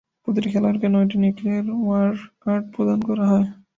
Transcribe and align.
প্রতিটি 0.23 0.47
খেলোয়াড়কে 0.53 0.87
নয়টি 0.89 1.15
নিউক্লিয়ার 1.17 1.65
ওয়ার 1.79 2.11
কার্ড 2.43 2.63
প্রদান 2.73 2.99
করা 3.07 3.25
হয়। 3.31 3.47